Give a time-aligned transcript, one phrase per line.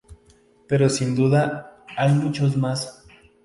[0.67, 3.05] Pero sin duda, hay muchos más.